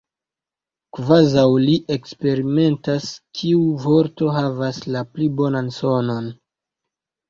kvazaŭ 0.97 1.43
li 1.65 1.75
eksperimentas 1.97 3.13
kiu 3.43 3.63
vorto 3.87 4.35
havas 4.41 4.85
la 4.93 5.09
pli 5.15 5.33
bonan 5.41 5.75
sonon. 5.83 6.37